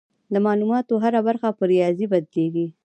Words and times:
د 0.33 0.35
معلوماتو 0.45 0.93
هره 1.03 1.19
برخه 1.27 1.47
په 1.57 1.63
ریاضي 1.71 2.05
بدلېږي. 2.11 2.67